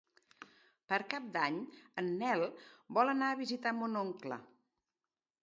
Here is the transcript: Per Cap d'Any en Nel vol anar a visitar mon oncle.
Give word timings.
Per 0.93 0.97
Cap 1.11 1.27
d'Any 1.35 1.59
en 2.03 2.09
Nel 2.23 2.47
vol 2.99 3.13
anar 3.15 3.29
a 3.31 3.37
visitar 3.45 3.75
mon 3.83 4.01
oncle. 4.03 4.41